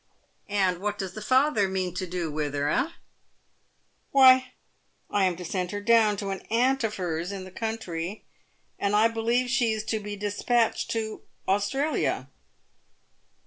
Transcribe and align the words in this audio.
"And 0.49 0.79
what 0.79 0.97
does 0.97 1.13
the 1.13 1.21
father 1.21 1.67
mean 1.67 1.93
to 1.93 2.07
do 2.07 2.31
with 2.31 2.55
her, 2.55 2.67
eh 2.69 2.89
?""Why, 4.09 4.53
I 5.11 5.25
am 5.25 5.35
to 5.35 5.45
send 5.45 5.69
her 5.69 5.79
down 5.79 6.17
to 6.17 6.31
an 6.31 6.39
aunt 6.49 6.83
of 6.83 6.95
hers 6.95 7.31
in 7.31 7.43
the 7.43 7.51
country, 7.51 8.25
and 8.79 8.95
I 8.95 9.07
believe 9.07 9.47
she 9.51 9.73
is 9.73 9.83
to 9.83 9.99
be 9.99 10.15
despatched 10.15 10.89
to 10.89 11.21
Australia." 11.47 12.29